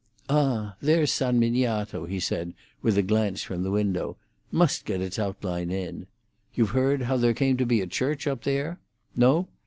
"Ah, 0.29 0.75
there's 0.81 1.11
San 1.11 1.39
Miniato," 1.39 2.07
he 2.07 2.19
said, 2.19 2.55
with 2.81 2.97
a 2.97 3.03
glance 3.03 3.43
from 3.43 3.61
the 3.61 3.69
window. 3.69 4.17
"Must 4.51 4.83
get 4.83 4.99
its 4.99 5.19
outline 5.19 5.69
in. 5.69 6.07
You've 6.55 6.71
heard 6.71 7.03
how 7.03 7.17
there 7.17 7.35
came 7.35 7.55
to 7.57 7.67
be 7.67 7.81
a 7.81 7.85
church 7.85 8.25
up 8.25 8.41
there? 8.41 8.79
No? 9.15 9.47